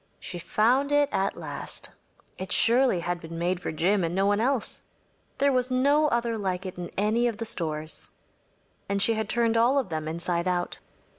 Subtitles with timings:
[0.19, 1.91] She found it at last.
[2.39, 4.81] It surely had been made for Jim and no one else.
[5.37, 8.09] There was no other like it in any of the stores,
[8.89, 10.79] and she had turned all of them inside out.